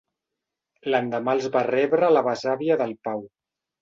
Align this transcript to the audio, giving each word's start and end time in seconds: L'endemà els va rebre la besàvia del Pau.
L'endemà 0.93 1.35
els 1.39 1.47
va 1.57 1.63
rebre 1.67 2.11
la 2.17 2.25
besàvia 2.31 2.79
del 2.83 2.97
Pau. 3.09 3.23